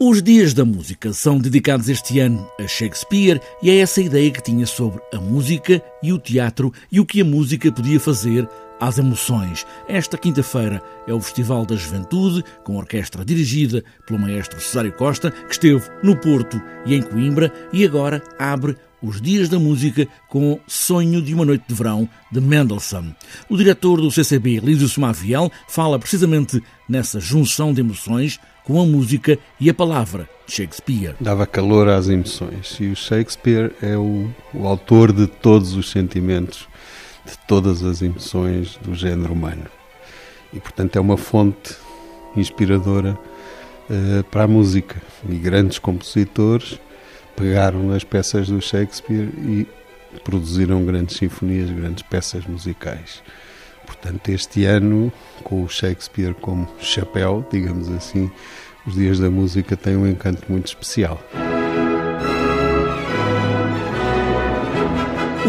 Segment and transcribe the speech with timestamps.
[0.00, 4.40] Os Dias da Música são dedicados este ano a Shakespeare e é essa ideia que
[4.40, 8.48] tinha sobre a música e o teatro e o que a música podia fazer
[8.78, 9.66] às emoções.
[9.88, 15.52] Esta quinta-feira é o Festival da Juventude, com orquestra dirigida pelo maestro Cesário Costa, que
[15.52, 21.20] esteve no Porto e em Coimbra e agora abre os Dias da Música com Sonho
[21.20, 23.12] de uma Noite de Verão, de Mendelssohn.
[23.48, 28.38] O diretor do CCB, Lídio Somaviel, fala precisamente nessa junção de emoções
[28.68, 31.14] com a música e a palavra de Shakespeare.
[31.18, 36.68] Dava calor às emoções e o Shakespeare é o, o autor de todos os sentimentos,
[37.24, 39.64] de todas as emoções do género humano.
[40.52, 41.74] E, portanto, é uma fonte
[42.36, 43.18] inspiradora
[43.88, 45.00] uh, para a música.
[45.26, 46.78] E grandes compositores
[47.34, 49.66] pegaram nas peças do Shakespeare e
[50.22, 53.22] produziram grandes sinfonias, grandes peças musicais.
[53.88, 55.10] Portanto, este ano,
[55.42, 58.30] com o Shakespeare como chapéu, digamos assim,
[58.86, 61.22] os Dias da Música têm um encanto muito especial.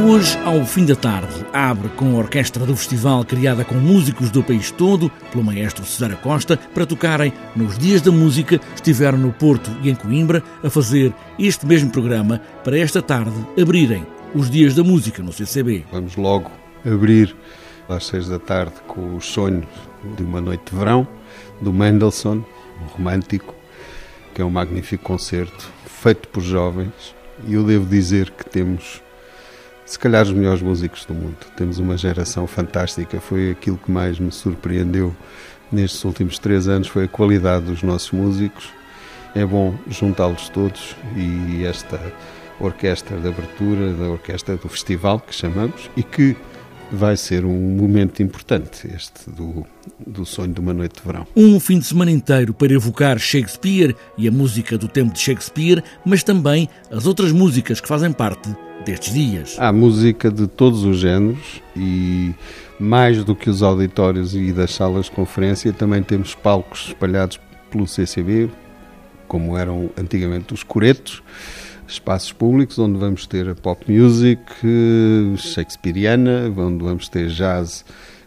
[0.02, 4.42] Hoje, ao fim da tarde, abre com a orquestra do festival criada com músicos do
[4.42, 8.62] país todo, pelo maestro Cesar Costa, para tocarem nos Dias da Música.
[8.74, 14.08] Estiveram no Porto e em Coimbra a fazer este mesmo programa para esta tarde abrirem
[14.34, 15.86] os Dias da Música no CCB.
[15.92, 16.50] Vamos logo
[16.86, 17.36] abrir
[17.90, 19.66] às seis da tarde com os sonhos
[20.16, 21.06] de uma noite de verão,
[21.60, 22.42] do Mendelssohn,
[22.88, 23.54] romântico,
[24.34, 27.16] que é um magnífico concerto feito por jovens.
[27.48, 29.02] E eu devo dizer que temos,
[29.86, 31.38] se calhar, os melhores músicos do mundo.
[31.56, 33.20] Temos uma geração fantástica.
[33.20, 35.16] Foi aquilo que mais me surpreendeu
[35.72, 38.70] nestes últimos três anos foi a qualidade dos nossos músicos.
[39.36, 42.00] É bom juntá-los todos e esta
[42.60, 46.36] orquestra de abertura, da orquestra do festival que chamamos e que
[46.92, 49.66] vai ser um momento importante, este do,
[50.06, 51.28] do sonho de uma noite de verão.
[51.36, 55.84] Um fim de semana inteiro para evocar Shakespeare e a música do tempo de Shakespeare,
[56.06, 58.50] mas também as outras músicas que fazem parte
[58.86, 59.56] destes dias.
[59.60, 62.34] Há música de todos os géneros e
[62.80, 67.40] mais do que os auditórios e das salas de conferência, também temos palcos espalhados
[67.70, 68.50] pelo CCB,
[69.28, 71.22] como eram antigamente os coretos
[71.90, 77.84] espaços públicos onde vamos ter a pop music eh, shakespeariana, onde vamos ter jazz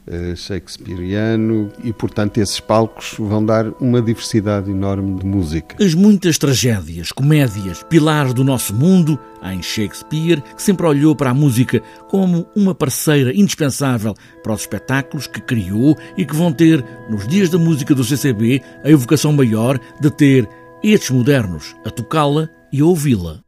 [0.06, 5.82] uh, shakespeariano e, portanto, esses palcos vão dar uma diversidade enorme de música.
[5.82, 11.34] As muitas tragédias, comédias, pilares do nosso mundo, em Shakespeare, que sempre olhou para a
[11.34, 17.26] música como uma parceira indispensável para os espetáculos que criou e que vão ter, nos
[17.26, 20.48] dias da música do CCB, a evocação maior de ter
[20.82, 23.42] estes modernos a tocá-la e ouvi-la.